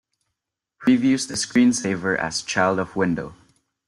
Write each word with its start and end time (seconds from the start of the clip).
Previews 0.81 1.27
the 1.27 1.35
screensaver 1.35 2.17
as 2.17 2.41
child 2.41 2.79
of 2.79 2.95
window. 2.95 3.35